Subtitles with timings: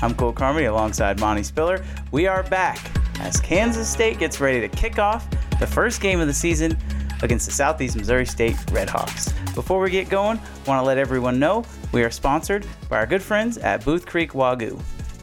[0.00, 1.84] I'm Cole Carmody alongside Monte Spiller.
[2.12, 2.78] We are back
[3.18, 6.78] as Kansas State gets ready to kick off the first game of the season
[7.22, 9.34] against the Southeast Missouri State Redhawks.
[9.56, 13.22] Before we get going, want to let everyone know we are sponsored by our good
[13.22, 14.80] friends at Booth Creek Wagyu.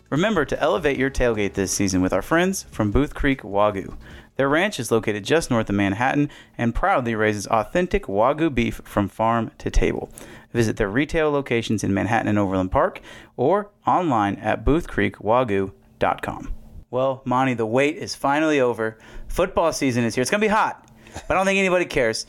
[0.10, 3.96] Remember to elevate your tailgate this season with our friends from Booth Creek Wagyu.
[4.36, 9.08] Their ranch is located just north of Manhattan and proudly raises authentic Wagyu beef from
[9.08, 10.10] farm to table.
[10.52, 13.02] Visit their retail locations in Manhattan and Overland Park
[13.38, 16.54] or online at boothcreekwagyu.com.
[16.92, 18.98] Well, Monte, the wait is finally over.
[19.28, 20.22] Football season is here.
[20.22, 20.90] It's going to be hot,
[21.28, 22.26] but I don't think anybody cares.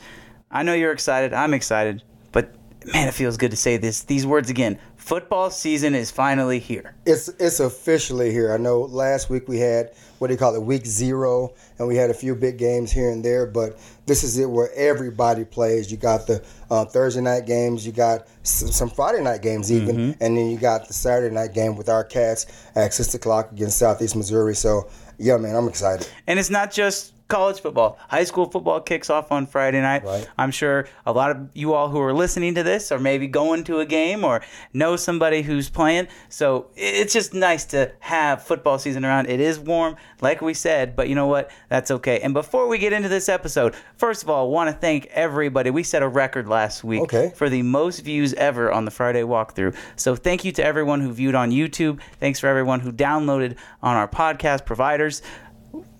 [0.51, 1.33] I know you're excited.
[1.33, 2.03] I'm excited.
[2.31, 2.53] But
[2.93, 4.79] man, it feels good to say this these words again.
[5.07, 6.93] Football season is finally here.
[7.05, 8.51] It's it's officially here.
[8.51, 11.95] I know last week we had what do you call it, week zero, and we
[11.95, 15.89] had a few big games here and there, but this is it where everybody plays.
[15.89, 19.95] You got the uh, Thursday night games, you got some, some Friday night games even,
[19.95, 20.23] mm-hmm.
[20.23, 23.77] and then you got the Saturday night game with our Cats at six o'clock against
[23.77, 24.55] Southeast Missouri.
[24.55, 26.05] So yeah, man, I'm excited.
[26.27, 27.97] And it's not just college football.
[28.07, 30.03] High school football kicks off on Friday night.
[30.03, 30.27] Right.
[30.37, 33.63] I'm sure a lot of you all who are listening to this are maybe going
[33.65, 34.41] to a game or
[34.73, 36.07] know somebody who's playing.
[36.29, 39.27] So it's just nice to have football season around.
[39.27, 41.51] It is warm, like we said, but you know what?
[41.69, 42.19] That's okay.
[42.21, 45.69] And before we get into this episode, first of all, I want to thank everybody.
[45.69, 47.33] We set a record last week okay.
[47.35, 49.75] for the most views ever on the Friday walkthrough.
[49.95, 51.99] So thank you to everyone who viewed on YouTube.
[52.19, 55.21] Thanks for everyone who downloaded on our podcast providers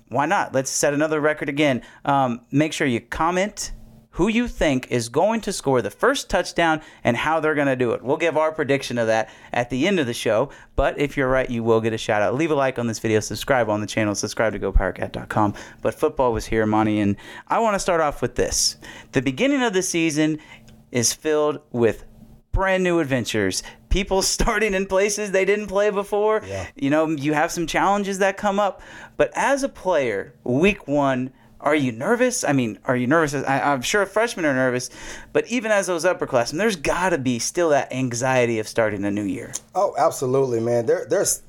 [0.09, 0.53] why not?
[0.53, 1.81] Let's set another record again.
[2.05, 3.71] Um, make sure you comment
[4.17, 7.75] who you think is going to score the first touchdown and how they're going to
[7.75, 8.01] do it.
[8.01, 10.49] We'll give our prediction of that at the end of the show.
[10.75, 12.33] But if you're right, you will get a shout out.
[12.33, 15.53] Leave a like on this video, subscribe on the channel, subscribe to GoPowerCat.com.
[15.83, 17.15] But football was here, Monte, and
[17.47, 18.77] I want to start off with this.
[19.11, 20.39] The beginning of the season
[20.91, 22.03] is filled with
[22.51, 23.61] brand new adventures.
[23.89, 26.41] People starting in places they didn't play before.
[26.45, 26.67] Yeah.
[26.75, 28.81] You know, you have some challenges that come up.
[29.15, 32.43] But as a player, week one, are you nervous?
[32.43, 33.33] I mean, are you nervous?
[33.33, 34.89] I, am sure freshmen are nervous,
[35.33, 39.11] but even as those upperclassmen, there's got to be still that anxiety of starting a
[39.11, 39.51] new year.
[39.73, 40.85] Oh, absolutely, man.
[40.85, 41.41] There, there's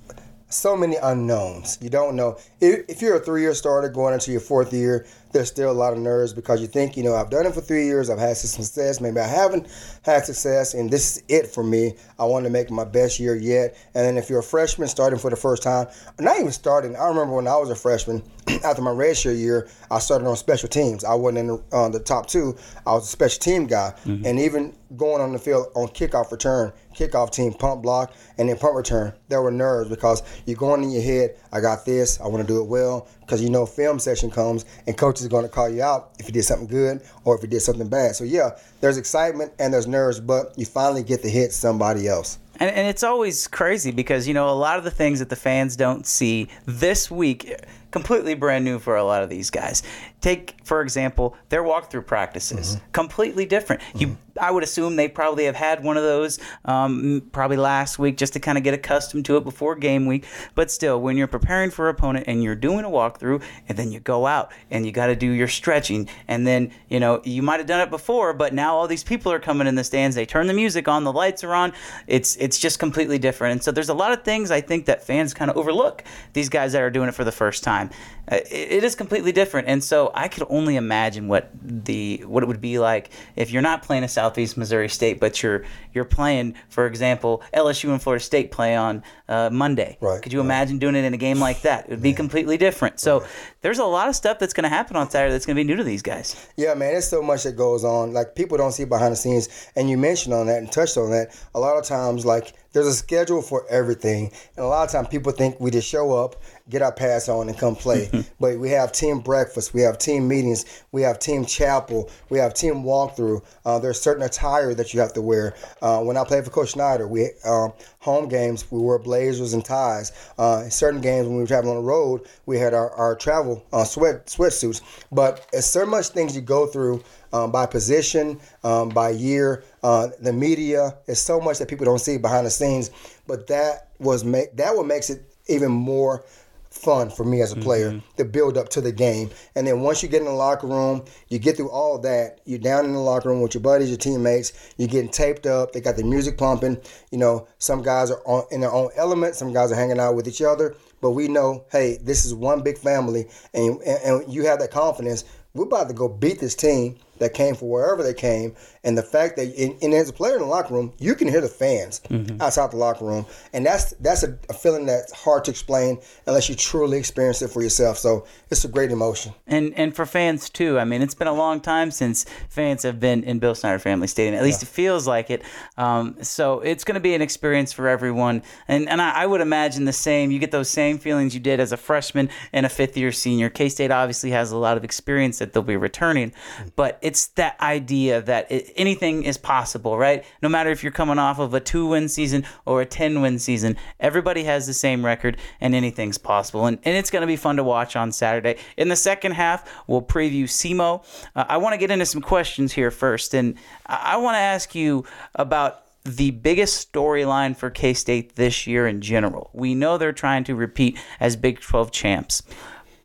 [0.49, 1.79] so many unknowns.
[1.81, 2.39] You don't know.
[2.61, 5.73] If, if you're a three year starter going into your fourth year, there's still a
[5.73, 8.19] lot of nerves because you think, you know, I've done it for three years, I've
[8.19, 9.67] had some success, maybe I haven't
[10.03, 11.95] had success, and this is it for me.
[12.19, 13.77] I want to make my best year yet.
[13.95, 15.87] And then if you're a freshman starting for the first time,
[16.19, 18.23] not even starting, I remember when I was a freshman,
[18.65, 21.05] after my redshirt year, I started on special teams.
[21.05, 23.95] I wasn't in the, uh, the top two, I was a special team guy.
[24.05, 24.27] Mm-hmm.
[24.27, 28.57] And even going on the field on kickoff return, kickoff team, punt block, and then
[28.57, 32.27] punt return, there were nerves because you're going in your head, I got this, I
[32.27, 35.45] want to do it well, because you know film session comes and coaches are going
[35.45, 38.17] to call you out if you did something good or if you did something bad.
[38.17, 42.39] So yeah, there's excitement and there's nerves, but you finally get to hit somebody else.
[42.61, 45.37] And, and it's always crazy because you know a lot of the things that the
[45.37, 47.55] fans don't see this week
[47.91, 49.83] completely brand new for a lot of these guys.
[50.21, 52.91] Take, for example, their walkthrough practices, mm-hmm.
[52.93, 53.83] completely different.
[53.83, 53.99] Mm-hmm.
[53.99, 58.17] You, I would assume they probably have had one of those um, probably last week
[58.17, 60.27] just to kind of get accustomed to it before game week.
[60.55, 64.01] But still, when you're preparing for opponent and you're doing a walkthrough, and then you
[64.01, 67.59] go out and you got to do your stretching, and then you know you might
[67.59, 70.17] have done it before, but now all these people are coming in the stands.
[70.17, 71.73] They turn the music on, the lights are on.
[72.07, 73.53] It's it's just completely different.
[73.53, 76.05] And so there's a lot of things I think that fans kind of overlook.
[76.33, 79.33] These guys that are doing it for the first time, uh, it, it is completely
[79.33, 79.69] different.
[79.69, 83.63] And so I could only imagine what the what it would be like if you're
[83.63, 85.65] not playing a Southeast Missouri State, but you're
[85.95, 89.99] you're playing, for example, LSU and Florida State play on uh, Monday.
[90.01, 90.23] Right.
[90.23, 90.47] Could you right.
[90.47, 91.85] imagine doing it in a game like that?
[91.85, 93.01] It would be completely different.
[93.01, 93.31] So right.
[93.63, 95.67] there's a lot of stuff that's going to happen on Saturday that's going to be
[95.67, 96.49] new to these guys.
[96.57, 98.13] Yeah, man, there's so much that goes on.
[98.13, 101.11] Like people don't see behind the scenes, and you mentioned on that and touched on
[101.11, 101.37] that.
[101.55, 105.09] A lot of times, like there's a schedule for everything, and a lot of times
[105.09, 106.37] people think we just show up
[106.71, 108.11] get our pass on and come play.
[108.41, 112.55] but we have team breakfast, we have team meetings, we have team chapel, we have
[112.55, 113.43] team walkthrough.
[113.65, 115.55] Uh, there's certain attire that you have to wear.
[115.81, 119.65] Uh, when I played for Coach Snyder, we um, home games we wore blazers and
[119.65, 120.13] ties.
[120.39, 123.65] Uh, certain games when we were traveling on the road, we had our, our travel
[123.73, 124.83] uh, sweat sweatsuits.
[125.11, 127.03] But it's so much things you go through.
[127.33, 131.99] Um, by position, um, by year, uh, the media is so much that people don't
[131.99, 132.91] see behind the scenes.
[133.27, 136.25] But that was make that what makes it even more
[136.71, 138.17] fun for me as a player mm-hmm.
[138.17, 139.31] to build up to the game.
[139.55, 142.41] And then once you get in the locker room, you get through all that.
[142.45, 144.75] You're down in the locker room with your buddies, your teammates.
[144.77, 145.73] You're getting taped up.
[145.73, 146.79] They got the music pumping.
[147.11, 149.35] You know, some guys are on, in their own element.
[149.35, 150.77] Some guys are hanging out with each other.
[151.01, 154.73] But we know, hey, this is one big family, and, and, and you have that
[154.73, 155.25] confidence.
[155.55, 158.55] We're about to go beat this team that came from wherever they came,
[158.85, 161.29] and the fact that and, and as a player in the locker room, you can
[161.29, 162.41] hear the fans mm-hmm.
[162.41, 166.49] outside the locker room, and that's that's a, a, feeling that's hard to explain unless
[166.49, 167.99] you truly experience it for yourself.
[167.99, 169.35] So it's a great emotion.
[169.47, 170.79] And and for fans too.
[170.79, 174.07] I mean, it's been a long time since fans have been in Bill Snyder Family
[174.07, 174.35] Stadium.
[174.35, 174.69] At least yeah.
[174.69, 175.43] it feels like it.
[175.77, 179.41] Um, so it's going to be an experience for everyone, and and I, I would
[179.41, 180.31] imagine the same.
[180.31, 183.51] You get those same feelings you did as a freshman and a fifth year senior.
[183.51, 186.33] K State obviously has a lot of experience that they'll be returning,
[186.77, 190.27] but it's that idea that it, anything is possible, right?
[190.43, 193.39] No matter if you're coming off of a two win season or a 10 win
[193.39, 196.67] season, everybody has the same record and anything's possible.
[196.67, 198.57] And, and it's going to be fun to watch on Saturday.
[198.77, 201.03] In the second half, we'll preview SEMO.
[201.35, 203.33] Uh, I want to get into some questions here first.
[203.33, 203.57] And
[203.87, 208.87] I, I want to ask you about the biggest storyline for K State this year
[208.87, 209.49] in general.
[209.55, 212.43] We know they're trying to repeat as Big 12 champs,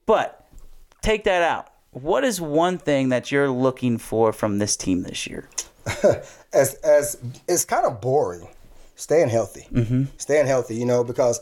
[0.06, 0.46] but
[1.02, 5.28] take that out what is one thing that you're looking for from this team this
[5.28, 5.50] year?
[6.54, 7.18] as as
[7.48, 8.48] it's kind of boring.
[8.95, 10.04] Staying healthy, mm-hmm.
[10.18, 10.75] staying healthy.
[10.75, 11.40] You know, because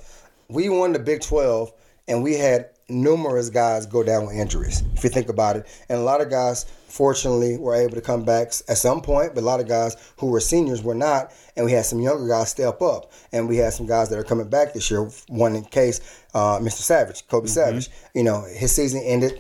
[0.48, 1.71] we won the Big Twelve
[2.07, 4.83] and we had numerous guys go down with injuries.
[4.95, 8.24] If you think about it, and a lot of guys, fortunately, were able to come
[8.24, 11.65] back at some point, but a lot of guys who were seniors were not, and
[11.65, 14.50] we had some younger guys step up, and we had some guys that are coming
[14.50, 15.09] back this year.
[15.27, 16.01] One in case,
[16.33, 16.81] uh, Mr.
[16.81, 17.53] Savage, Kobe mm-hmm.
[17.53, 17.89] Savage.
[18.13, 19.39] You know, his season ended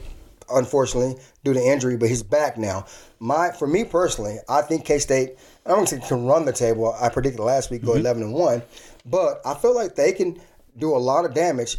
[0.53, 2.85] unfortunately, due to injury, but he's back now.
[3.19, 5.37] My for me personally, I think K State.
[5.65, 6.95] I don't think can run the table.
[6.99, 7.99] I predicted last week go mm-hmm.
[7.99, 8.63] eleven and one,
[9.05, 10.39] but I feel like they can
[10.77, 11.77] do a lot of damage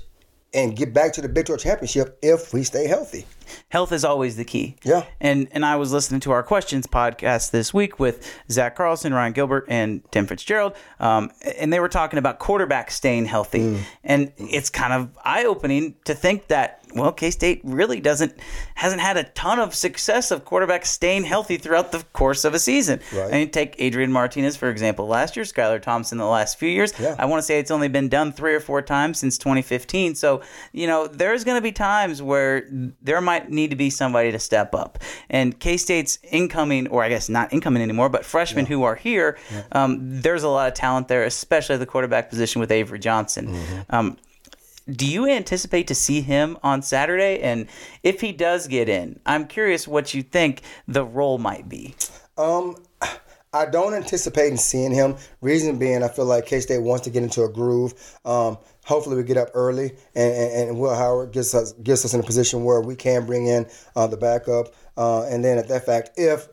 [0.55, 3.27] and get back to the Big 12 championship if we stay healthy.
[3.69, 4.77] Health is always the key.
[4.83, 5.05] Yeah.
[5.21, 9.33] And and I was listening to our questions podcast this week with Zach Carlson, Ryan
[9.33, 13.81] Gilbert, and Tim Fitzgerald, um, and they were talking about quarterbacks staying healthy, mm.
[14.05, 18.35] and it's kind of eye opening to think that well, K State really doesn't
[18.75, 22.59] hasn't had a ton of success of quarterbacks staying healthy throughout the course of a
[22.59, 23.01] season.
[23.13, 23.29] Right.
[23.29, 25.07] I mean, take Adrian Martinez for example.
[25.07, 26.93] Last year, Skylar Thompson the last few years.
[26.99, 27.17] Yeah.
[27.19, 30.15] I want to say it's only been done three or four times since 2015.
[30.15, 30.43] So
[30.73, 32.69] you know, there's going to be times where
[33.01, 34.99] there might need to be somebody to step up.
[35.31, 38.71] And K State's incoming, or I guess not incoming anymore, but freshmen yeah.
[38.71, 39.63] who are here, yeah.
[39.73, 43.49] um, there's a lot of talent there, especially at the quarterback position with Avery Johnson.
[43.49, 43.81] Mm-hmm.
[43.95, 44.17] Um,
[44.91, 47.41] do you anticipate to see him on Saturday?
[47.41, 47.69] And
[48.03, 51.95] if he does get in, I'm curious what you think the role might be.
[52.37, 52.77] Um,
[53.53, 55.17] I don't anticipate seeing him.
[55.41, 58.19] Reason being, I feel like K State wants to get into a groove.
[58.25, 62.15] Um, hopefully, we get up early, and, and, and, Will Howard gets us gets us
[62.15, 64.75] in a position where we can bring in uh, the backup.
[64.97, 66.49] Uh, and then, at that fact, if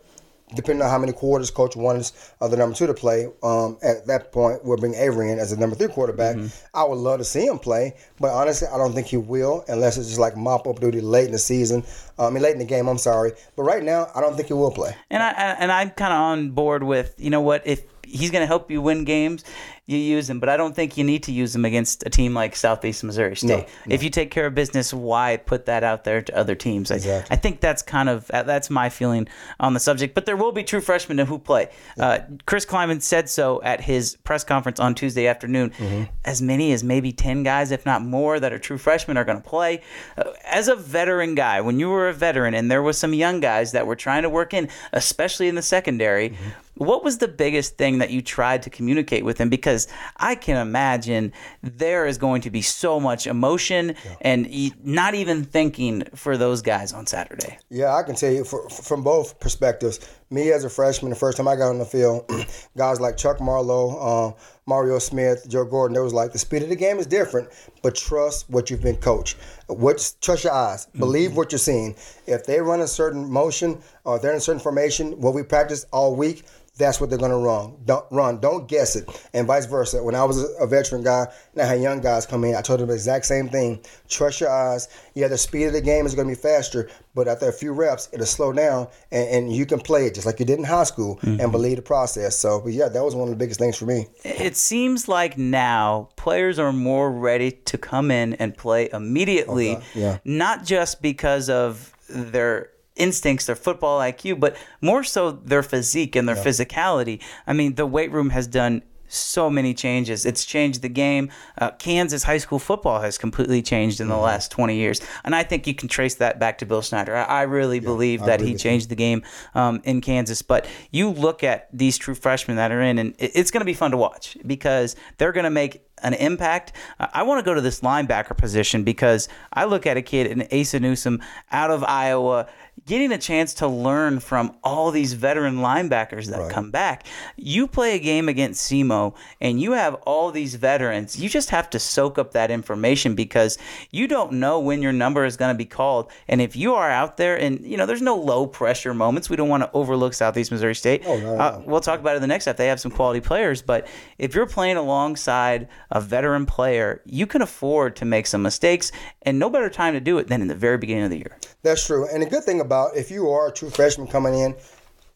[0.55, 4.07] depending on how many quarters coach wants uh, the number two to play, um, at
[4.07, 6.36] that point we'll bring Avery in as a number three quarterback.
[6.36, 6.65] Mm-hmm.
[6.74, 9.98] I would love to see him play, but honestly, I don't think he will unless
[9.98, 11.83] it's just like mop up duty late in the season.
[12.17, 12.88] Uh, I mean, late in the game.
[12.88, 14.95] I'm sorry, but right now, I don't think he will play.
[15.09, 18.41] And I and I'm kind of on board with you know what if he's going
[18.41, 19.43] to help you win games
[19.89, 22.35] you use him, but I don't think you need to use him against a team
[22.35, 23.47] like Southeast Missouri State.
[23.47, 23.95] No, no.
[23.95, 26.91] If you take care of business, why put that out there to other teams?
[26.91, 27.31] Exactly.
[27.31, 29.27] I, I, think that's kind of that's my feeling
[29.59, 30.13] on the subject.
[30.13, 31.69] But there will be true freshmen who play.
[31.97, 32.05] Yeah.
[32.05, 35.71] Uh, Chris Klieman said so at his press conference on Tuesday afternoon.
[35.71, 36.03] Mm-hmm.
[36.23, 39.41] As many as maybe ten guys, if not more, that are true freshmen are going
[39.41, 39.81] to play.
[40.15, 43.39] Uh, as a veteran guy, when you were a veteran and there was some young
[43.39, 46.29] guys that were trying to work in, especially in the secondary.
[46.29, 46.49] Mm-hmm
[46.79, 49.50] what was the biggest thing that you tried to communicate with him?
[49.50, 54.15] Because I can imagine there is going to be so much emotion yeah.
[54.21, 54.50] and
[54.86, 57.59] not even thinking for those guys on Saturday.
[57.69, 60.00] Yeah, I can tell you for, from both perspectives.
[60.31, 62.31] Me as a freshman, the first time I got on the field,
[62.77, 66.69] guys like Chuck Marlowe, uh, Mario Smith, Joe Gordon, they was like, the speed of
[66.69, 67.50] the game is different,
[67.81, 69.38] but trust what you've been coached.
[69.67, 70.86] What, trust your eyes.
[70.98, 71.38] Believe mm-hmm.
[71.38, 71.95] what you're seeing.
[72.27, 75.86] If they run a certain motion or they're in a certain formation, what we practice
[75.91, 76.45] all week–
[76.79, 77.75] that's what they're going to run.
[77.86, 78.39] Don't run.
[78.39, 79.07] Don't guess it.
[79.33, 80.01] And vice versa.
[80.01, 82.79] When I was a veteran guy and I had young guys come in, I told
[82.79, 83.81] them the exact same thing.
[84.07, 84.88] Trust your eyes.
[85.13, 87.74] Yeah, the speed of the game is going to be faster, but after a few
[87.74, 90.63] reps, it'll slow down, and, and you can play it just like you did in
[90.63, 91.39] high school mm-hmm.
[91.41, 92.38] and believe the process.
[92.38, 94.07] So, but yeah, that was one of the biggest things for me.
[94.24, 99.86] It seems like now players are more ready to come in and play immediately, okay.
[99.95, 100.17] yeah.
[100.24, 102.69] not just because of their
[103.00, 106.44] instincts, their football IQ, but more so their physique and their yeah.
[106.44, 107.22] physicality.
[107.48, 110.25] I mean, the weight room has done so many changes.
[110.25, 111.29] It's changed the game.
[111.58, 114.24] Uh, Kansas high school football has completely changed in the mm-hmm.
[114.24, 115.01] last 20 years.
[115.24, 117.15] And I think you can trace that back to Bill Snyder.
[117.15, 119.24] I, I really yeah, believe that he changed the game
[119.56, 120.41] um, in Kansas.
[120.41, 123.65] But you look at these true freshmen that are in, and it, it's going to
[123.65, 126.74] be fun to watch because they're going to make an impact.
[127.00, 130.27] Uh, I want to go to this linebacker position because I look at a kid
[130.27, 132.48] in Asa Newsom out of Iowa
[132.86, 136.51] getting a chance to learn from all these veteran linebackers that right.
[136.51, 137.05] come back.
[137.36, 141.19] You play a game against SEMO and you have all these veterans.
[141.19, 143.57] You just have to soak up that information because
[143.91, 146.12] you don't know when your number is going to be called.
[146.27, 149.29] And if you are out there and, you know, there's no low pressure moments.
[149.29, 151.03] We don't want to overlook Southeast Missouri State.
[151.05, 151.41] Oh, no, no.
[151.41, 152.57] Uh, we'll talk about it in the next half.
[152.57, 153.62] They have some quality players.
[153.62, 158.91] But if you're playing alongside a veteran player, you can afford to make some mistakes.
[159.24, 161.38] And no better time to do it than in the very beginning of the year.
[161.62, 162.07] That's true.
[162.07, 164.55] And the good thing about if you are a true freshman coming in,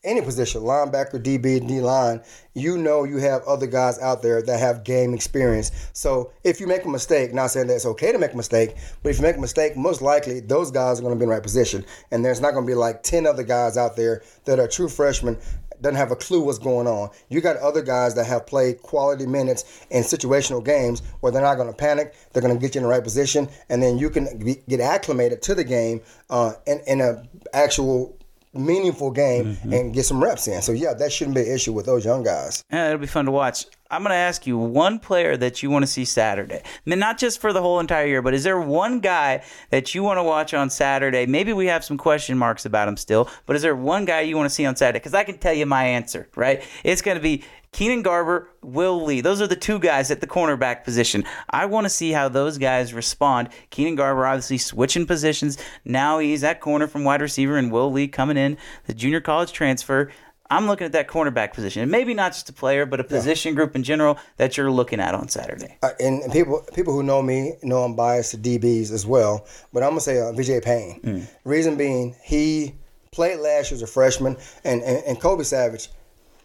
[0.03, 2.21] any position, linebacker, DB, D line,
[2.53, 5.71] you know you have other guys out there that have game experience.
[5.93, 8.75] So if you make a mistake, not saying that it's okay to make a mistake,
[9.01, 11.29] but if you make a mistake, most likely those guys are going to be in
[11.29, 11.85] the right position.
[12.11, 14.89] And there's not going to be like 10 other guys out there that are true
[14.89, 15.37] freshmen
[15.83, 17.09] doesn't have a clue what's going on.
[17.29, 21.55] You got other guys that have played quality minutes in situational games where they're not
[21.55, 22.15] going to panic.
[22.31, 24.79] They're going to get you in the right position, and then you can be, get
[24.79, 27.23] acclimated to the game uh, in, in a
[27.53, 28.17] actual
[28.53, 29.73] meaningful game mm-hmm.
[29.73, 30.61] and get some reps in.
[30.61, 32.63] So yeah, that shouldn't be an issue with those young guys.
[32.71, 33.65] Yeah, it'll be fun to watch.
[33.93, 36.61] I'm going to ask you one player that you want to see Saturday.
[36.63, 39.93] I mean, not just for the whole entire year, but is there one guy that
[39.93, 41.27] you want to watch on Saturday?
[41.27, 44.35] Maybe we have some question marks about him still, but is there one guy you
[44.35, 44.97] want to see on Saturday?
[44.97, 46.63] Because I can tell you my answer, right?
[46.83, 49.21] It's going to be Keenan Garber, Will Lee.
[49.21, 51.23] Those are the two guys at the cornerback position.
[51.51, 53.49] I want to see how those guys respond.
[53.69, 55.59] Keenan Garber obviously switching positions.
[55.85, 59.51] Now he's at corner from wide receiver, and Will Lee coming in, the junior college
[59.51, 60.11] transfer.
[60.53, 63.53] I'm looking at that cornerback position, and maybe not just a player, but a position
[63.53, 63.55] yeah.
[63.55, 65.77] group in general that you're looking at on Saturday.
[65.81, 69.47] Uh, and, and, people people who know me know I'm biased to DBs as well,
[69.71, 71.01] but I'm gonna say uh, VJ Payne.
[71.01, 71.27] Mm.
[71.43, 72.75] Reason being, he
[73.11, 75.89] played last year as a freshman, and, and, and Kobe Savage,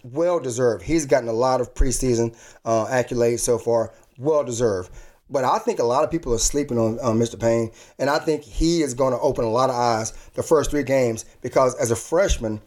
[0.02, 0.84] well deserved.
[0.84, 4.90] He's gotten a lot of preseason uh, accolades so far, well deserved.
[5.30, 7.38] But I think a lot of people are sleeping on, on Mr.
[7.38, 10.70] Payne, and I think he is going to open a lot of eyes the first
[10.70, 12.60] three games because as a freshman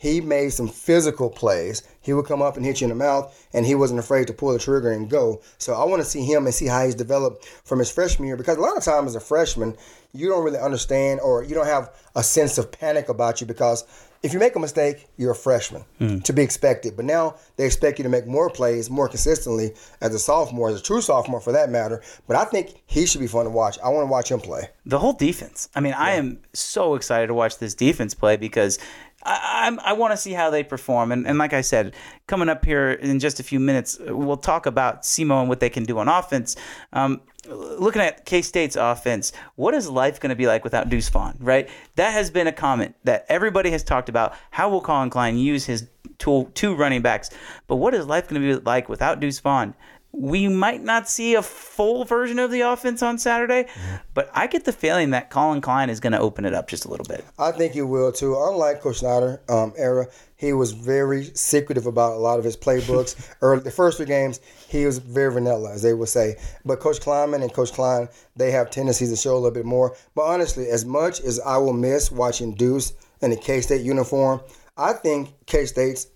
[0.00, 1.82] he made some physical plays.
[2.00, 4.32] He would come up and hit you in the mouth, and he wasn't afraid to
[4.32, 5.42] pull the trigger and go.
[5.58, 8.38] So I want to see him and see how he's developed from his freshman year
[8.38, 9.76] because a lot of times as a freshman,
[10.14, 13.84] you don't really understand or you don't have a sense of panic about you because
[14.22, 16.22] if you make a mistake, you're a freshman mm.
[16.24, 16.94] to be expected.
[16.94, 20.80] But now they expect you to make more plays more consistently as a sophomore, as
[20.80, 22.02] a true sophomore for that matter.
[22.26, 23.78] But I think he should be fun to watch.
[23.82, 24.68] I want to watch him play.
[24.84, 25.68] The whole defense.
[25.74, 26.00] I mean, yeah.
[26.00, 28.78] I am so excited to watch this defense play because
[29.22, 31.12] I, I, I want to see how they perform.
[31.12, 31.94] And, and like I said,
[32.26, 35.70] coming up here in just a few minutes, we'll talk about SEMO and what they
[35.70, 36.56] can do on offense.
[36.92, 41.08] Um, looking at K State's offense, what is life going to be like without Deuce
[41.08, 41.68] Vaughn, right?
[41.96, 44.34] That has been a comment that everybody has talked about.
[44.50, 47.30] How will Collin Klein use his two, two running backs?
[47.66, 49.74] But what is life going to be like without Deuce Vaughn?
[50.12, 53.96] We might not see a full version of the offense on Saturday, mm-hmm.
[54.12, 56.84] but I get the feeling that Collin Klein is going to open it up just
[56.84, 57.24] a little bit.
[57.38, 58.36] I think he will too.
[58.36, 63.14] Unlike Coach Snyder um, era, he was very secretive about a lot of his playbooks.
[63.40, 66.36] Early the first three games, he was very vanilla, as they would say.
[66.64, 69.96] But Coach Klieman and Coach Klein, they have tendencies to show a little bit more.
[70.14, 74.40] But honestly, as much as I will miss watching Deuce in the K State uniform,
[74.76, 76.06] I think K State's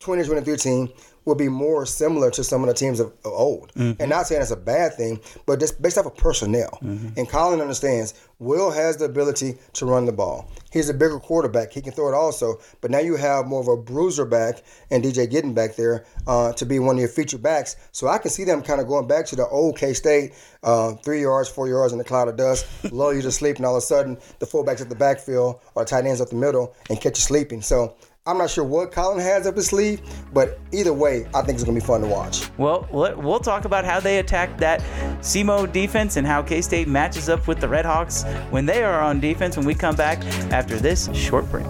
[0.00, 0.88] 2023 team
[1.28, 3.72] will be more similar to some of the teams of, of old.
[3.74, 4.00] Mm-hmm.
[4.00, 6.78] And not saying it's a bad thing, but just based off of personnel.
[6.82, 7.18] Mm-hmm.
[7.18, 10.48] And Collin understands Will has the ability to run the ball.
[10.70, 11.72] He's a bigger quarterback.
[11.72, 12.60] He can throw it also.
[12.80, 16.52] But now you have more of a bruiser back and DJ Giddens back there uh,
[16.52, 17.74] to be one of your feature backs.
[17.90, 20.92] So I can see them kind of going back to the old K State, uh,
[20.94, 23.74] three yards, four yards in the cloud of dust, lull you to sleep, and all
[23.74, 27.00] of a sudden the fullbacks at the backfield or tight ends up the middle and
[27.00, 27.60] catch you sleeping.
[27.60, 27.96] So
[28.28, 30.02] I'm not sure what Collin has up his sleeve,
[30.34, 32.50] but either way, I think it's going to be fun to watch.
[32.58, 34.82] Well, we'll talk about how they attack that
[35.22, 39.00] SEMO defense and how K State matches up with the Red Hawks when they are
[39.00, 41.66] on defense when we come back after this short break.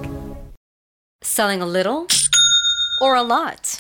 [1.23, 2.09] Selling a little
[3.01, 3.77] or a lot?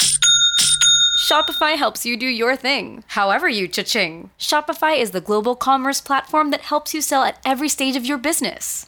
[1.28, 4.30] Shopify helps you do your thing, however you cha-ching.
[4.38, 8.18] Shopify is the global commerce platform that helps you sell at every stage of your
[8.18, 8.87] business.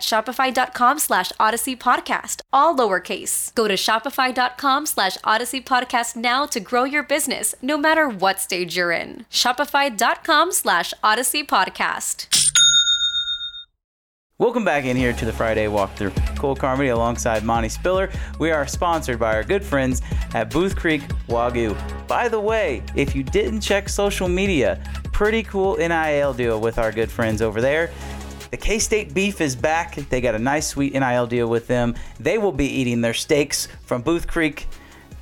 [0.00, 3.54] shopify.com slash odyssey podcast, all lowercase.
[3.54, 8.76] Go to shopify.com slash odyssey podcast now to grow your business, no matter what stage
[8.76, 9.26] you're in.
[9.30, 12.26] Shopify.com slash odyssey podcast.
[14.38, 16.36] Welcome back in here to the Friday walkthrough.
[16.36, 18.10] Cole Carmody alongside Monte Spiller.
[18.38, 20.02] We are sponsored by our good friends
[20.34, 21.74] at Booth Creek Wagyu.
[22.06, 24.78] By the way, if you didn't check social media,
[25.10, 27.90] pretty cool NIL deal with our good friends over there.
[28.56, 29.96] The K State beef is back.
[29.96, 31.94] They got a nice, sweet NIL deal with them.
[32.18, 34.66] They will be eating their steaks from Booth Creek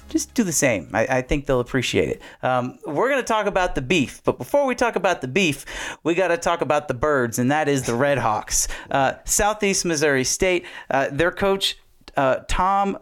[0.09, 0.89] just do the same.
[0.93, 2.23] I, I think they'll appreciate it.
[2.45, 5.67] Um, we're going to talk about the beef, but before we talk about the beef,
[6.05, 8.69] we got to talk about the birds, and that is the Red Hawks.
[8.89, 11.77] Uh, Southeast Missouri State, uh, their coach,
[12.17, 12.97] uh, Tom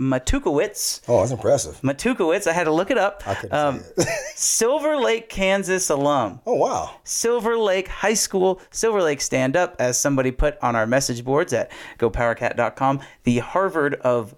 [0.00, 1.02] Matukewicz.
[1.08, 1.80] Oh, that's impressive.
[1.82, 3.22] Matukewicz, I had to look it up.
[3.26, 4.08] I couldn't say it.
[4.36, 6.40] Silver Lake, Kansas alum.
[6.46, 6.96] Oh, wow.
[7.04, 11.52] Silver Lake High School, Silver Lake Stand Up, as somebody put on our message boards
[11.52, 14.34] at gopowercat.com, the Harvard of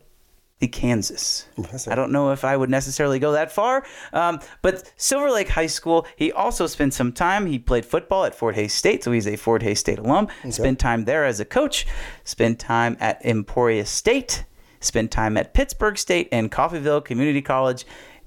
[0.59, 1.47] the Kansas.
[1.57, 1.93] Impressive.
[1.93, 5.67] I don't know if I would necessarily go that far, um, but Silver Lake High
[5.67, 7.47] School, he also spent some time.
[7.47, 10.29] He played football at Fort Hays State, so he's a Fort Hays State alum.
[10.51, 11.87] Spent time there as a coach,
[12.25, 14.45] spent time at Emporia State,
[14.85, 17.85] spent time at Pittsburgh State and Coffeyville Community College.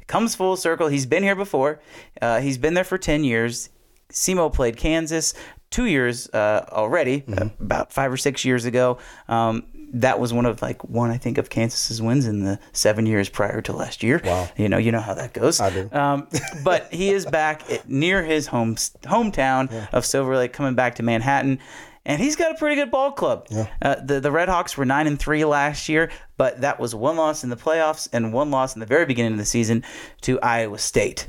[0.08, 0.88] Comes full circle.
[0.88, 1.80] He's been here before.
[2.22, 3.70] Uh, he's been there for 10 years.
[4.10, 5.34] SEMO played Kansas
[5.70, 7.34] two years uh, already, Mm-hmm.
[7.44, 9.00] uh, about five or six years ago.
[9.28, 13.06] Um, that was one of like one I think of Kansas's wins in the seven
[13.06, 14.22] years prior to last year.
[14.24, 14.50] Wow.
[14.58, 15.60] you know you know how that goes.
[15.62, 15.90] I do.
[15.94, 16.28] Um,
[16.64, 21.04] but he is back at- near his home hometown of Silver Lake, coming back to
[21.04, 21.60] Manhattan.
[22.08, 23.48] And he's got a pretty good ball club.
[23.82, 27.18] Uh, the the Red Hawks were nine and three last year, but that was one
[27.18, 29.84] loss in the playoffs and one loss in the very beginning of the season
[30.22, 31.28] to Iowa State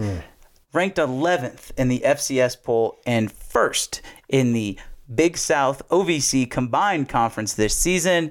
[0.72, 4.78] ranked 11th in the FCS poll and first in the
[5.12, 8.30] Big South OVC combined conference this season.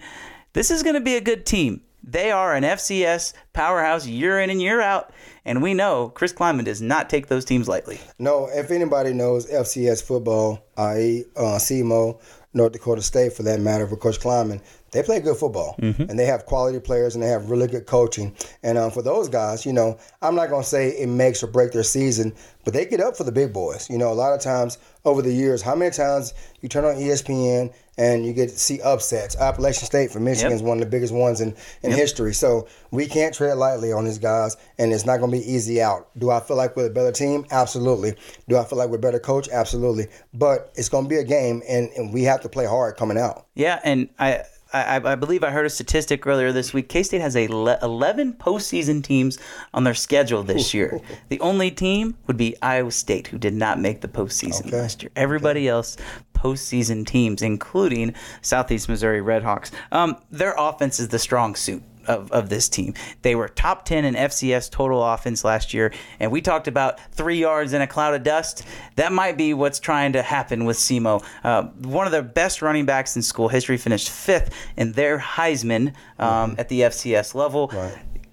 [0.54, 1.82] This is going to be a good team.
[2.04, 5.12] They are an FCS powerhouse year in and year out,
[5.48, 8.00] and we know Chris Klieman does not take those teams lightly.
[8.20, 12.20] No, if anybody knows FCS football, i.e., uh, SEMO,
[12.54, 14.62] North Dakota State for that matter, for Coach Klieman,
[14.98, 15.76] they play good football.
[16.10, 18.36] And they have quality players and they have really good coaching.
[18.64, 21.48] And um, for those guys, you know, I'm not going to say it makes or
[21.48, 22.34] break their season,
[22.64, 23.88] but they get up for the big boys.
[23.92, 26.96] You know, a lot of times over the years, how many times you turn on
[26.96, 29.36] ESPN and you get to see upsets?
[29.36, 32.34] Appalachian State for Michigan is one of the biggest ones in, in history.
[32.34, 35.80] So we can't tread lightly on these guys, and it's not going to be easy
[35.80, 36.10] out.
[36.18, 37.46] Do I feel like we're a better team?
[37.52, 38.16] Absolutely.
[38.50, 39.48] Do I feel like we're a better coach?
[39.48, 40.08] Absolutely.
[40.34, 43.20] But it's going to be a game, and, and we have to play hard coming
[43.20, 43.46] out.
[43.54, 44.44] Yeah, and I.
[44.74, 46.90] I, I believe I heard a statistic earlier this week.
[46.90, 49.38] K State has a le- 11 postseason teams
[49.74, 51.00] on their schedule this year.
[51.30, 54.78] The only team would be Iowa State, who did not make the postseason Okay.
[54.78, 55.12] last year.
[55.16, 55.98] Everybody else,
[56.34, 59.72] postseason teams, including Southeast Missouri Redhawks.
[59.92, 61.84] Um, their offense is the strong suit.
[62.08, 62.94] Of, of this team.
[63.22, 67.40] They were top 10 in FCS total offense last year, and we talked about three
[67.40, 68.64] yards in a cloud of dust.
[68.96, 71.24] That might be what's trying to happen with SEMO.
[71.44, 75.94] Uh, one of the best running backs in school history finished fifth in their Heisman
[76.20, 77.72] um, at the FCS level.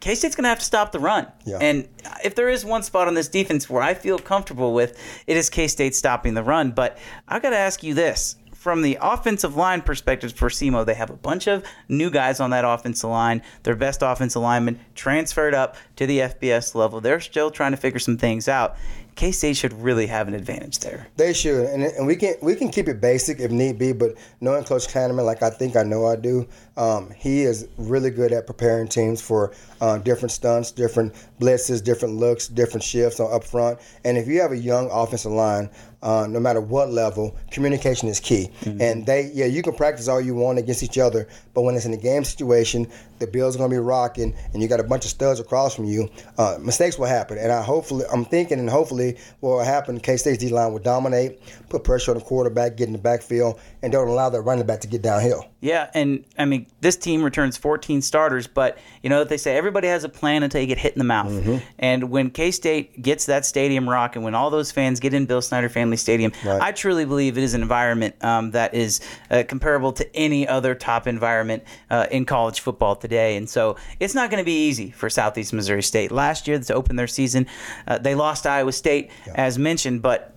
[0.04, 1.26] K State's going to have to stop the run.
[1.46, 1.56] Yeah.
[1.62, 1.88] And
[2.22, 5.48] if there is one spot on this defense where I feel comfortable with, it is
[5.48, 6.72] K State stopping the run.
[6.72, 8.36] But I got to ask you this.
[8.64, 12.48] From the offensive line perspective for SEMO, they have a bunch of new guys on
[12.48, 13.42] that offensive line.
[13.62, 17.02] Their best offensive lineman transferred up to the FBS level.
[17.02, 18.76] They're still trying to figure some things out.
[19.16, 21.06] K State should really have an advantage there.
[21.16, 23.92] They should, and, and we can we can keep it basic if need be.
[23.92, 28.10] But knowing Coach Klieman, like I think I know I do, um, he is really
[28.10, 33.32] good at preparing teams for uh, different stunts, different blitzes, different looks, different shifts on
[33.32, 33.78] up front.
[34.04, 35.70] And if you have a young offensive line,
[36.04, 38.50] uh, no matter what level, communication is key.
[38.60, 38.80] Mm-hmm.
[38.80, 41.86] And they, yeah, you can practice all you want against each other, but when it's
[41.86, 42.86] in a game situation,
[43.18, 45.74] the Bills are going to be rocking, and you got a bunch of studs across
[45.74, 46.10] from you.
[46.36, 49.98] Uh, mistakes will happen, and I hopefully, I'm thinking, and hopefully, what will happen?
[50.00, 53.58] K State's D line will dominate, put pressure on the quarterback, get in the backfield,
[53.82, 55.46] and don't allow that running back to get downhill.
[55.60, 59.88] Yeah, and I mean, this team returns 14 starters, but you know they say everybody
[59.88, 61.32] has a plan until you get hit in the mouth.
[61.32, 61.56] Mm-hmm.
[61.78, 65.40] And when K State gets that stadium rocking, when all those fans get in Bill
[65.40, 66.60] Snyder Family Stadium, right.
[66.60, 70.74] I truly believe it is an environment um, that is uh, comparable to any other
[70.74, 73.36] top environment uh, in college football today.
[73.36, 76.10] And so it's not going to be easy for Southeast Missouri State.
[76.12, 77.46] Last year, to open their season,
[77.86, 79.34] uh, they lost Iowa State, yeah.
[79.36, 80.34] as mentioned, but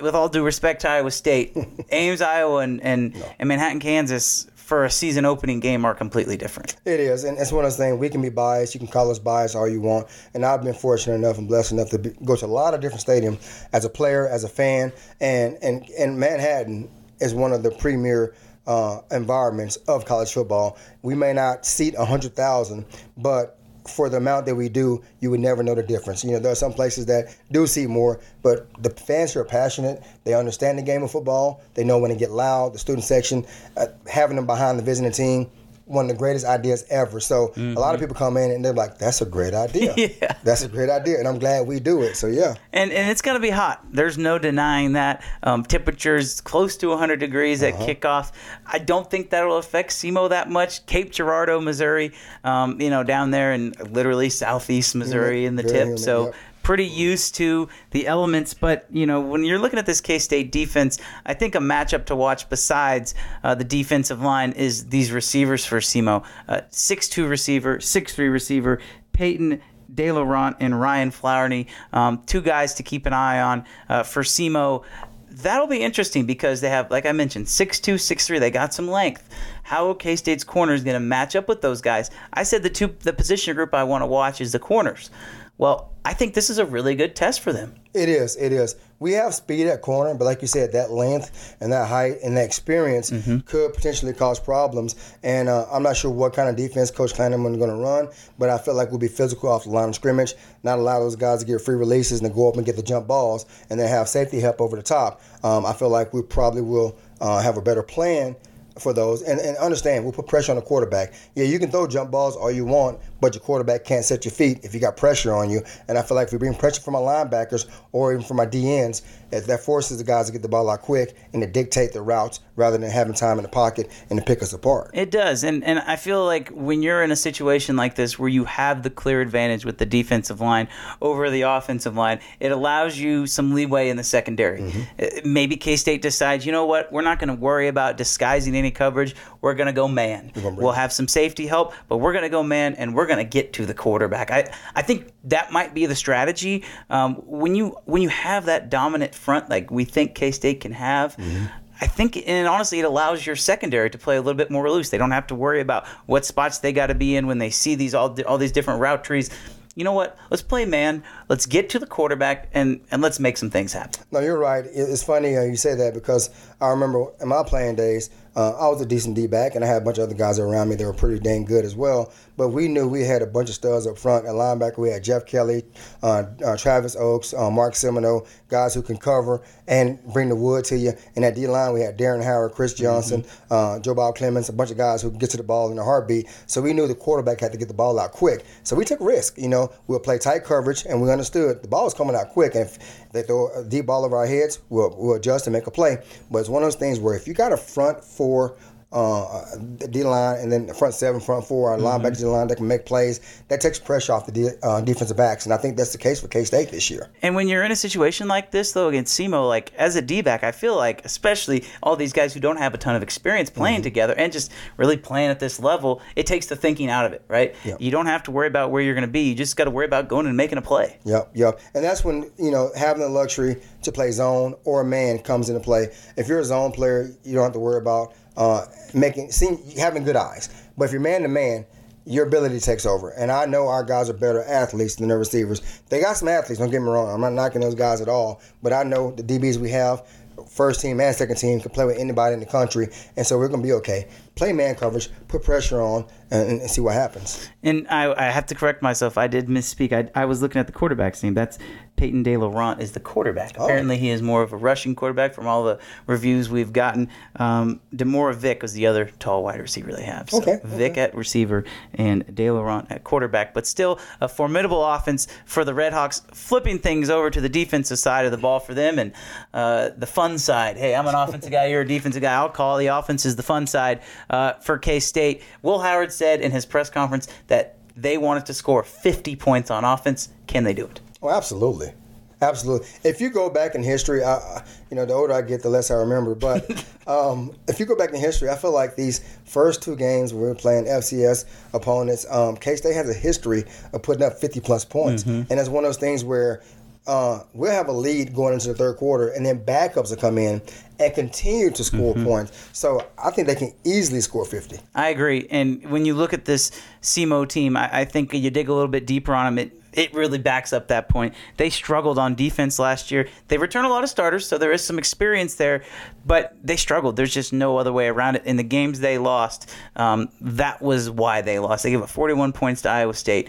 [0.00, 1.56] with all due respect to Iowa State,
[1.90, 3.32] Ames, Iowa, and and, no.
[3.38, 6.76] and Manhattan, Kansas for a season opening game are completely different.
[6.84, 7.98] It is, and it's one of those things.
[7.98, 8.74] We can be biased.
[8.74, 10.06] You can call us biased all you want.
[10.34, 12.80] And I've been fortunate enough and blessed enough to be, go to a lot of
[12.80, 16.88] different stadiums as a player, as a fan, and and and Manhattan
[17.20, 18.34] is one of the premier.
[18.64, 20.78] Uh, environments of college football.
[21.02, 25.62] We may not seat 100,000, but for the amount that we do, you would never
[25.62, 26.24] know the difference.
[26.24, 29.44] You know, there are some places that do see more, but the fans who are
[29.44, 30.02] passionate.
[30.24, 31.60] They understand the game of football.
[31.74, 32.74] They know when to get loud.
[32.74, 35.50] The student section, uh, having them behind the visiting team,
[35.86, 37.20] one of the greatest ideas ever.
[37.20, 37.76] So mm-hmm.
[37.76, 38.08] a lot of mm-hmm.
[38.08, 39.94] people come in and they're like, "That's a great idea.
[39.96, 40.36] yeah.
[40.42, 42.16] That's a great idea," and I'm glad we do it.
[42.16, 42.54] So yeah.
[42.72, 43.84] And and it's gonna be hot.
[43.90, 45.24] There's no denying that.
[45.42, 47.82] Um, temperatures close to 100 degrees uh-huh.
[47.82, 48.32] at kickoff.
[48.66, 50.86] I don't think that'll affect SEMO that much.
[50.86, 52.12] Cape Girardeau, Missouri,
[52.44, 55.84] um, you know, down there in literally southeast Missouri in the tip.
[55.84, 56.26] Humid, so.
[56.26, 58.54] Yep pretty used to the elements.
[58.54, 62.06] But you know, when you're looking at this K State defense, I think a matchup
[62.06, 66.24] to watch besides uh, the defensive line is these receivers for SEMO.
[66.48, 68.80] Uh, six-two receiver, six-three receiver,
[69.12, 69.60] Peyton.
[69.94, 74.22] De Laurent and Ryan Flournoy, um, two guys to keep an eye on uh, for
[74.22, 74.84] SEMO
[75.32, 78.38] that'll be interesting because they have, like I mentioned, six two, six three.
[78.38, 79.28] They got some length.
[79.62, 82.10] How K State's corner is going to match up with those guys?
[82.32, 85.10] I said the two, the position group I want to watch is the corners.
[85.58, 87.74] Well, I think this is a really good test for them.
[87.94, 88.36] It is.
[88.36, 88.74] It is.
[88.98, 92.36] We have speed at corner, but like you said, that length and that height and
[92.36, 93.40] that experience mm-hmm.
[93.40, 94.96] could potentially cause problems.
[95.22, 98.08] And uh, I'm not sure what kind of defense Coach Klieman is going to run,
[98.38, 101.16] but I feel like we'll be physical off the line of scrimmage, not allow those
[101.16, 103.78] guys to get free releases and to go up and get the jump balls, and
[103.78, 105.20] then have safety help over the top.
[105.44, 108.36] Um, I feel like we probably will uh, have a better plan
[108.78, 109.22] for those.
[109.22, 111.12] And, and understand, we'll put pressure on the quarterback.
[111.34, 114.32] Yeah, you can throw jump balls all you want, but your quarterback can't set your
[114.32, 115.62] feet if you got pressure on you.
[115.86, 118.46] And I feel like if we bring pressure from our linebackers or even from our
[118.46, 122.02] DNs, that forces the guys to get the ball out quick and to dictate the
[122.02, 124.90] routes rather than having time in the pocket and to pick us apart.
[124.92, 125.42] It does.
[125.42, 128.82] And and I feel like when you're in a situation like this where you have
[128.82, 130.68] the clear advantage with the defensive line
[131.00, 134.60] over the offensive line, it allows you some leeway in the secondary.
[134.60, 134.80] Mm-hmm.
[134.98, 138.70] Uh, maybe K-State decides, you know what, we're not going to worry about disguising any
[138.70, 139.14] coverage.
[139.40, 140.32] We're going to go man.
[140.34, 143.24] We'll have some safety help, but we're going to go man and we're going to
[143.24, 144.30] get to the quarterback.
[144.30, 146.64] I I think that might be the strategy.
[146.90, 150.72] Um, when you when you have that dominant front like we think K State can
[150.72, 151.16] have.
[151.16, 151.46] Mm-hmm.
[151.80, 154.90] I think, and honestly, it allows your secondary to play a little bit more loose.
[154.90, 157.50] They don't have to worry about what spots they got to be in when they
[157.50, 159.30] see these all all these different route trees.
[159.74, 160.18] You know what?
[160.30, 161.02] Let's play man.
[161.28, 164.00] Let's get to the quarterback and and let's make some things happen.
[164.12, 164.64] No, you're right.
[164.66, 168.68] It's funny uh, you say that because I remember in my playing days, uh, I
[168.68, 170.76] was a decent D back, and I had a bunch of other guys around me
[170.76, 172.12] that were pretty dang good as well.
[172.42, 174.26] But we knew we had a bunch of studs up front.
[174.26, 175.62] At linebacker, we had Jeff Kelly,
[176.02, 180.64] uh, uh, Travis Ochs, uh, Mark Simoneau, guys who can cover and bring the wood
[180.64, 180.92] to you.
[181.14, 183.52] And at D line, we had Darren Howard, Chris Johnson, mm-hmm.
[183.54, 185.78] Uh, Joe Bob Clements, a bunch of guys who can get to the ball in
[185.78, 186.28] a heartbeat.
[186.46, 188.44] So we knew the quarterback had to get the ball out quick.
[188.64, 189.38] So we took risk.
[189.38, 192.56] You know, we'll play tight coverage, and we understood the ball was coming out quick.
[192.56, 195.68] And if they throw a deep ball over our heads, we'll, we'll adjust and make
[195.68, 195.98] a play.
[196.28, 198.56] But it's one of those things where if you got a front four
[198.92, 199.56] uh,
[199.90, 201.86] D line, and then the front seven, front four, our mm-hmm.
[201.86, 203.42] linebackers in line that can make plays.
[203.48, 206.20] That takes pressure off the de- uh, defensive backs, and I think that's the case
[206.20, 207.10] for K State this year.
[207.22, 210.20] And when you're in a situation like this, though, against SEMO, like as a D
[210.20, 213.50] back, I feel like, especially all these guys who don't have a ton of experience
[213.50, 213.84] playing mm-hmm.
[213.84, 217.24] together and just really playing at this level, it takes the thinking out of it,
[217.28, 217.54] right?
[217.64, 217.80] Yep.
[217.80, 219.22] You don't have to worry about where you're going to be.
[219.22, 220.98] You just got to worry about going and making a play.
[221.04, 221.60] Yep, yep.
[221.74, 225.60] And that's when you know having the luxury to play zone or man comes into
[225.60, 225.88] play.
[226.16, 230.04] If you're a zone player, you don't have to worry about uh, making seeing having
[230.04, 230.48] good eyes.
[230.76, 231.66] But if you're man to man,
[232.04, 233.10] your ability takes over.
[233.10, 235.60] And I know our guys are better athletes than their receivers.
[235.88, 237.12] They got some athletes, don't get me wrong.
[237.12, 238.40] I'm not knocking those guys at all.
[238.62, 240.06] But I know the DBs we have,
[240.48, 242.88] first team and second team, can play with anybody in the country.
[243.16, 244.08] And so we're going to be okay.
[244.34, 247.48] Play man coverage, put pressure on, and, and see what happens.
[247.62, 249.16] And I, I have to correct myself.
[249.16, 249.92] I did misspeak.
[249.92, 251.34] I, I was looking at the quarterback's name.
[251.34, 251.58] That's
[252.02, 253.54] Peyton De Laurent is the quarterback.
[253.56, 253.64] Oh.
[253.64, 257.08] Apparently, he is more of a rushing quarterback from all the reviews we've gotten.
[257.36, 260.28] Um, Demora Vick was the other tall wide receiver they have.
[260.28, 261.62] So Okay, Vick at receiver
[261.94, 263.54] and De Laurent at quarterback.
[263.54, 268.24] But still, a formidable offense for the Redhawks, flipping things over to the defensive side
[268.24, 269.12] of the ball for them and
[269.54, 270.76] uh, the fun side.
[270.78, 271.66] Hey, I'm an offensive guy.
[271.66, 272.34] You're a defensive guy.
[272.34, 275.44] I'll call the offense is the fun side uh, for K State.
[275.62, 279.84] Will Howard said in his press conference that they wanted to score 50 points on
[279.84, 280.30] offense.
[280.48, 281.00] Can they do it?
[281.22, 281.92] Oh, absolutely.
[282.40, 282.88] Absolutely.
[283.04, 285.92] If you go back in history, I, you know, the older I get, the less
[285.92, 286.34] I remember.
[286.34, 286.68] But
[287.06, 290.44] um, if you go back in history, I feel like these first two games we
[290.48, 294.84] are playing FCS opponents, um, K State has a history of putting up 50 plus
[294.84, 295.22] points.
[295.22, 296.62] And it's one of those things where
[297.06, 300.38] uh, we'll have a lead going into the third quarter, and then backups will come
[300.38, 300.62] in
[301.00, 302.70] and continue to score points.
[302.72, 304.78] So I think they can easily score 50.
[304.94, 305.48] I agree.
[305.50, 308.88] And when you look at this SEMO team, I, I think you dig a little
[308.88, 309.66] bit deeper on them.
[309.66, 311.34] It, it really backs up that point.
[311.56, 313.28] They struggled on defense last year.
[313.48, 315.82] They return a lot of starters, so there is some experience there,
[316.24, 317.16] but they struggled.
[317.16, 318.46] There's just no other way around it.
[318.46, 321.82] In the games they lost, um, that was why they lost.
[321.82, 323.48] They gave up 41 points to Iowa State.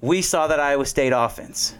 [0.00, 1.74] We saw that Iowa State offense.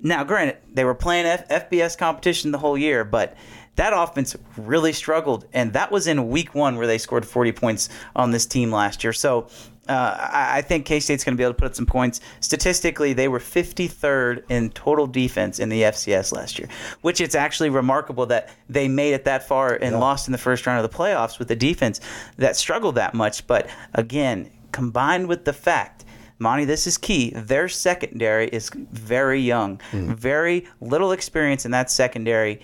[0.00, 3.36] Now, granted, they were playing F- FBS competition the whole year, but
[3.76, 7.88] that offense really struggled, and that was in week one where they scored 40 points
[8.14, 9.12] on this team last year.
[9.12, 9.48] So
[9.88, 12.20] uh, I, I think K State's going to be able to put up some points.
[12.40, 16.68] Statistically, they were 53rd in total defense in the FCS last year,
[17.00, 20.66] which it's actually remarkable that they made it that far and lost in the first
[20.66, 22.00] round of the playoffs with a defense
[22.36, 23.46] that struggled that much.
[23.46, 26.04] But again, combined with the fact
[26.38, 27.30] Monte, this is key.
[27.34, 30.12] Their secondary is very young, hmm.
[30.12, 32.60] very little experience in that secondary.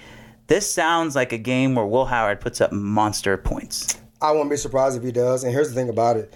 [0.46, 3.98] This sounds like a game where Will Howard puts up monster points.
[4.20, 5.42] I won't be surprised if he does.
[5.42, 6.34] And here's the thing about it: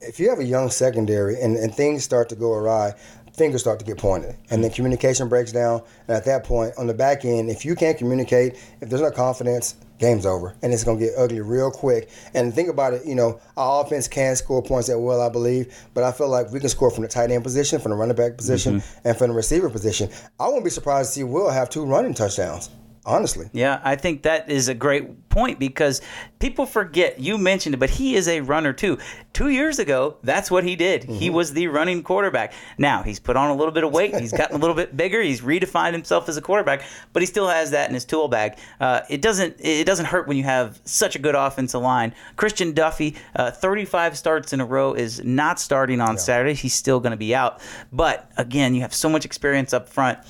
[0.00, 2.94] if you have a young secondary and, and things start to go awry,
[3.32, 4.74] fingers start to get pointed, and then mm.
[4.74, 5.82] communication breaks down.
[6.08, 9.10] And at that point, on the back end, if you can't communicate, if there's no
[9.10, 12.10] confidence, game's over, and it's gonna get ugly real quick.
[12.34, 15.74] And think about it, you know, our offense can score points at will, I believe,
[15.94, 18.16] but I feel like we can score from the tight end position, from the running
[18.16, 19.08] back position, mm-hmm.
[19.08, 20.10] and from the receiver position.
[20.38, 22.68] I won't be surprised to see Will have two running touchdowns.
[23.04, 23.50] Honestly.
[23.52, 26.00] Yeah, I think that is a great point because
[26.38, 27.18] people forget.
[27.18, 28.98] You mentioned it, but he is a runner too.
[29.32, 31.04] Two years ago, that's what he did.
[31.04, 32.52] He was the running quarterback.
[32.78, 34.14] Now he's put on a little bit of weight.
[34.14, 35.20] He's gotten a little bit bigger.
[35.20, 38.56] He's redefined himself as a quarterback, but he still has that in his tool bag.
[38.78, 39.56] Uh, it doesn't.
[39.58, 42.14] It doesn't hurt when you have such a good offensive line.
[42.36, 46.54] Christian Duffie, uh, 35 starts in a row, is not starting on Saturday.
[46.54, 47.60] He's still going to be out.
[47.90, 50.20] But again, you have so much experience up front.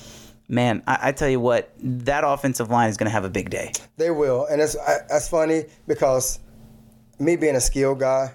[0.53, 3.49] Man, I, I tell you what, that offensive line is going to have a big
[3.49, 3.73] day.
[3.97, 6.41] They will, and it's I, that's funny because
[7.19, 8.33] me being a skill guy,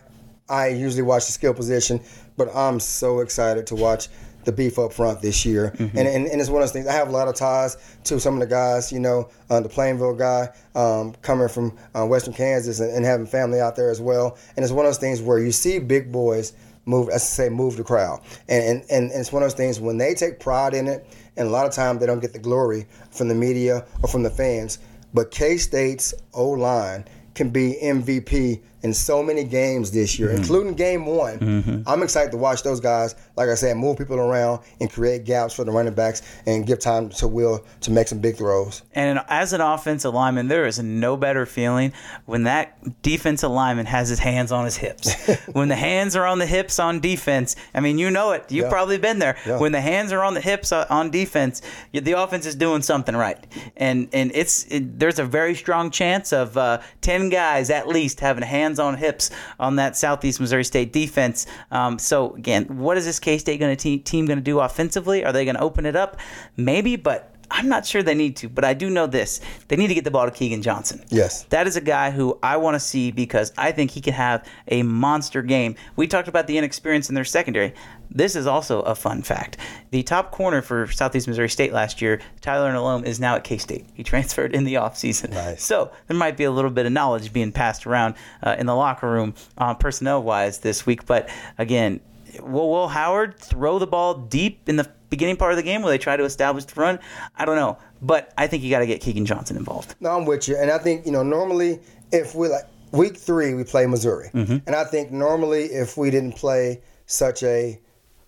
[0.50, 2.02] I usually watch the skill position,
[2.36, 4.08] but I'm so excited to watch
[4.46, 5.76] the beef up front this year.
[5.78, 6.88] And, and and it's one of those things.
[6.88, 9.70] I have a lot of ties to some of the guys, you know, uh, the
[9.70, 14.02] Plainville guy um, coming from uh, Western Kansas and, and having family out there as
[14.02, 14.40] well.
[14.56, 16.54] And it's one of those things where you see big boys
[16.88, 18.22] move, as I say, move the crowd.
[18.48, 21.48] And, and, and it's one of those things when they take pride in it, and
[21.48, 24.30] a lot of times they don't get the glory from the media or from the
[24.30, 24.80] fans.
[25.14, 30.74] But K State's O line can be MVP in so many games this year, including
[30.74, 31.84] game one.
[31.86, 35.54] I'm excited to watch those guys, like I said, move people around and create gaps
[35.54, 38.82] for the running backs and give time to Will to make some big throws.
[38.94, 41.92] And as an offensive lineman, there is no better feeling
[42.26, 45.14] when that defensive lineman has his hands on his hips.
[45.52, 48.46] when the hands are on the hips on defense, I mean, you know it.
[48.52, 48.70] You've Yeah.
[48.72, 49.36] probably been there.
[49.46, 49.60] Yeah.
[49.60, 53.16] When the hands are on the hips uh, on defense, the offense is doing something
[53.16, 53.38] right.
[53.76, 58.20] And and it's it, there's a very strong chance of uh, ten guys at least
[58.22, 61.48] having hands on hips on that Southeast Missouri State defense.
[61.72, 64.60] Um, so again, what is this K State going to te- team going to do
[64.60, 65.24] offensively?
[65.24, 66.18] Are they going to open it up?
[66.56, 69.40] Maybe, but I'm not sure they need to, but I do know this.
[69.68, 71.04] They need to get the ball to Keagan Johnson.
[71.10, 71.44] Yes.
[71.44, 74.46] That is a guy who I want to see because I think he can have
[74.68, 75.76] a monster game.
[75.96, 77.74] We talked about the inexperience in their secondary.
[78.10, 79.58] This is also a fun fact.
[79.92, 83.58] The top corner for Southeast Missouri State last year, Tyler Nalome, is now at K
[83.58, 83.86] State.
[83.94, 85.32] He transferred in the offseason.
[85.32, 85.64] Nice.
[85.64, 88.76] So there might be a little bit of knowledge being passed around uh, in the
[88.76, 91.06] locker room, uh, personnel wise, this week.
[91.06, 92.00] But again,
[92.42, 95.92] will Will Howard throw the ball deep in the beginning part of the game where
[95.92, 97.00] they try to establish the run?
[97.36, 97.78] I don't know.
[98.02, 99.96] But I think you got to get Keagan Johnson involved.
[100.00, 101.80] No, I'm with you, and I think you know normally
[102.12, 104.58] if we like week three we play Missouri, mm-hmm.
[104.66, 107.80] and I think normally if we didn't play such a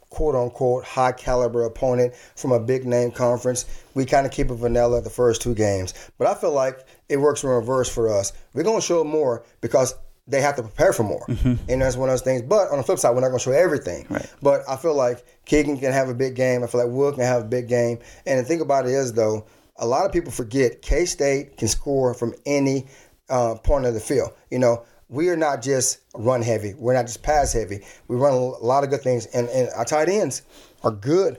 [0.10, 4.56] quote unquote high caliber opponent from a big name conference, we kind of keep it
[4.56, 5.94] vanilla the first two games.
[6.18, 8.34] But I feel like it works in reverse for us.
[8.54, 9.94] We're gonna show more because
[10.30, 12.42] they have to prepare for more, and that's one of those things.
[12.42, 14.06] But on the flip side, we're not gonna show everything.
[14.10, 14.34] Right.
[14.42, 16.64] But I feel like Keagan can have a big game.
[16.64, 18.00] I feel like Will can have a big game.
[18.26, 19.46] And the thing about it is though,
[19.78, 22.88] a lot of people forget K State can score from any
[23.30, 24.32] uh, point of the field.
[24.50, 26.74] You know, we are not just run heavy.
[26.76, 27.84] We're not just pass heavy.
[28.08, 30.44] We run a lot of good things, and, and our tight ends
[30.84, 31.38] are good,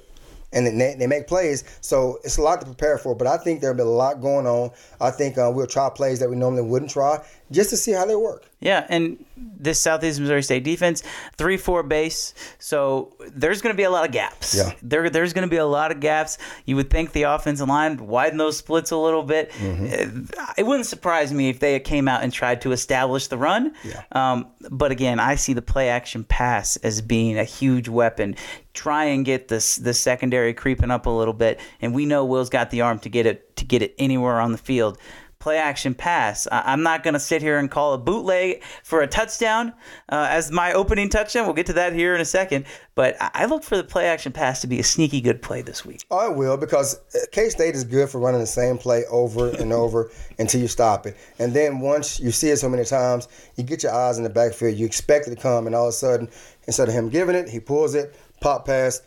[0.53, 1.63] and they, they make plays.
[1.81, 3.15] So it's a lot to prepare for.
[3.15, 4.73] But I think there'll be a lot going on.
[5.01, 8.05] I think uh, we'll try plays that we normally wouldn't try just to see how
[8.07, 8.47] they work.
[8.61, 11.03] Yeah, and this Southeast Missouri State defense,
[11.39, 14.55] three four base, so there's going to be a lot of gaps.
[14.55, 14.75] Yeah.
[14.83, 16.37] there there's going to be a lot of gaps.
[16.67, 19.51] You would think the offensive line widen those splits a little bit.
[19.53, 20.25] Mm-hmm.
[20.39, 23.75] Uh, It wouldn't surprise me if they came out and tried to establish the run.
[23.83, 24.03] Yeah.
[24.13, 28.37] Um, but again, I see the play action pass as being a huge weapon.
[28.75, 32.51] Try and get this the secondary creeping up a little bit, and we know Will's
[32.51, 34.99] got the arm to get it to get it anywhere on the field
[35.41, 36.47] play action pass.
[36.53, 39.73] I- I'm not going to sit here and call a bootleg for a touchdown
[40.09, 41.47] uh, as my opening touchdown.
[41.47, 42.67] We'll get to that here in a second.
[42.95, 45.63] But I I look for the play action pass to be a sneaky good play
[45.63, 46.05] this week.
[46.11, 47.01] Oh, it will because
[47.33, 51.07] K State is good for running the same play over and over until you stop
[51.07, 51.17] it.
[51.39, 53.27] And then once you see it so many times,
[53.57, 54.77] you get your eyes in the backfield.
[54.77, 56.29] You expect it to come, and all of a sudden,
[56.67, 59.01] instead of him giving it, he pulls it, pop pass.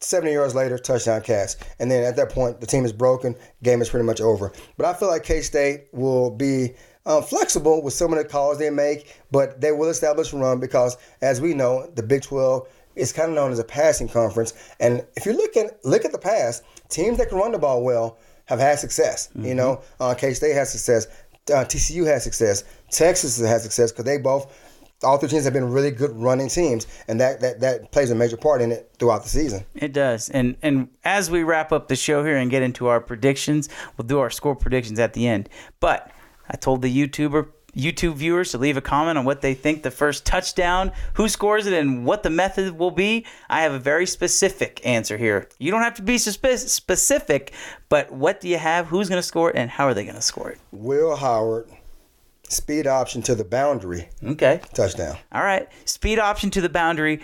[0.00, 1.54] 70 yards later, touchdown catch.
[1.78, 3.34] And then at that point, the team is broken.
[3.62, 4.52] Game is pretty much over.
[4.76, 6.74] But I feel like K State will be
[7.06, 10.60] um, flexible with some of the calls they make, but they will establish a run
[10.60, 14.52] because, as we know, the Big 12 is kind of known as a passing conference.
[14.80, 17.82] And if you look at look at the past, teams that can run the ball
[17.82, 19.28] well have had success.
[19.34, 21.06] You know, uh, K State has success.
[21.50, 22.64] Uh, TCU has success.
[22.90, 24.52] Texas has success because they both
[25.02, 28.14] all three teams have been really good running teams, and that, that that plays a
[28.14, 29.64] major part in it throughout the season.
[29.74, 30.28] It does.
[30.30, 34.06] And and as we wrap up the show here and get into our predictions, we'll
[34.06, 35.48] do our score predictions at the end.
[35.80, 36.10] But
[36.48, 39.90] I told the YouTuber YouTube viewers to leave a comment on what they think the
[39.90, 43.24] first touchdown, who scores it, and what the method will be.
[43.48, 45.48] I have a very specific answer here.
[45.58, 47.52] You don't have to be specific,
[47.88, 48.86] but what do you have?
[48.86, 50.58] Who's going to score it, and how are they going to score it?
[50.72, 51.70] Will Howard,
[52.50, 54.60] speed option to the boundary, Okay.
[54.74, 55.16] touchdown.
[55.32, 55.68] All right.
[55.86, 57.20] Speed option to the boundary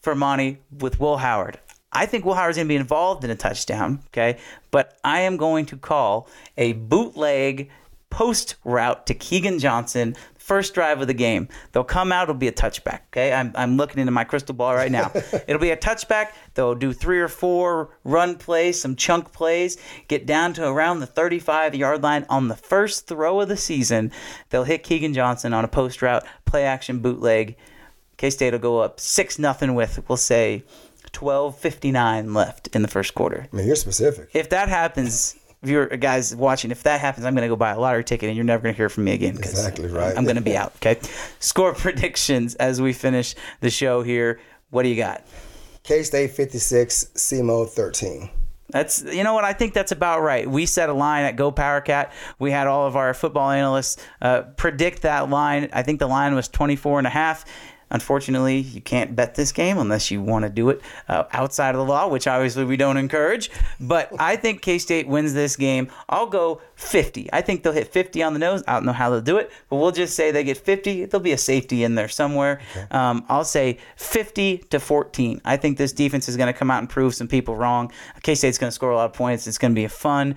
[0.00, 1.58] for Monte with Will Howard.
[1.92, 4.38] I think Will Howard's going to be involved in a touchdown, okay?
[4.70, 7.70] But I am going to call a bootleg
[8.10, 10.14] post route to Keagan Johnson,
[10.46, 11.48] first drive of the game.
[11.72, 13.32] They'll come out, it'll be a touchback, okay?
[13.32, 15.10] I'm, I'm looking into my crystal ball right now.
[15.48, 16.28] it'll be a touchback.
[16.54, 21.06] They'll do three or four run plays, some chunk plays, get down to around the
[21.06, 24.12] 35 yard line on the first throw of the season.
[24.50, 27.56] They'll hit Keagan Johnson on a post route, play action bootleg.
[28.16, 30.62] K State will go up 6 nothing with, we'll say,
[31.10, 33.48] 12.59 left in the first quarter.
[33.52, 34.30] I mean, you're specific.
[34.32, 37.72] If that happens, if you're guys watching, if that happens, I'm going to go buy
[37.72, 39.36] a lottery ticket and you're never going to hear from me again.
[39.36, 40.16] Exactly right.
[40.16, 40.74] I'm going to be out.
[40.76, 41.00] Okay.
[41.40, 44.38] Score predictions as we finish the show here.
[44.70, 45.26] What do you got?
[45.82, 48.30] K State 56, SEMO 13.
[48.68, 50.48] That's you know what I think that's about right.
[50.48, 52.10] We set a line at GoPowercat.
[52.40, 55.68] We had all of our football analysts uh, predict that line.
[55.72, 57.44] I think the line was 24 and a half.
[57.90, 61.78] Unfortunately, you can't bet this game unless you want to do it uh, outside of
[61.78, 63.50] the law, which obviously we don't encourage.
[63.78, 65.88] But I think K State wins this game.
[66.08, 67.28] I'll go 50.
[67.32, 68.64] I think they'll hit 50 on the nose.
[68.66, 71.04] I don't know how they'll do it, but we'll just say they get 50.
[71.04, 72.60] There'll be a safety in there somewhere.
[72.90, 75.40] Um, I'll say 50 to 14.
[75.44, 77.92] I think this defense is going to come out and prove some people wrong.
[78.22, 79.46] K State's going to score a lot of points.
[79.46, 80.36] It's going to be a fun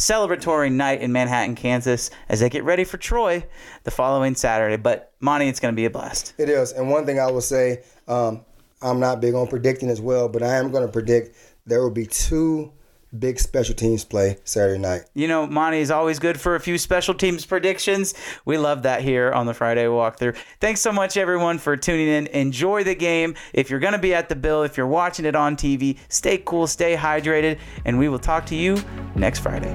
[0.00, 3.44] celebratory night in Manhattan, Kansas, as they get ready for Troy
[3.84, 4.76] the following Saturday.
[4.76, 6.32] But Monte, it's going to be a blast.
[6.38, 6.72] It is.
[6.72, 8.44] And one thing I will say, um,
[8.80, 11.36] I'm not big on predicting as well, but I am going to predict
[11.66, 12.72] there will be two
[13.18, 15.02] big special teams play Saturday night.
[15.14, 18.14] You know, Monte is always good for a few special teams predictions.
[18.44, 20.36] We love that here on the Friday walkthrough.
[20.60, 22.26] Thanks so much, everyone, for tuning in.
[22.28, 23.34] Enjoy the game.
[23.52, 26.38] If you're going to be at the Bill, if you're watching it on TV, stay
[26.38, 28.82] cool, stay hydrated, and we will talk to you
[29.14, 29.74] next Friday.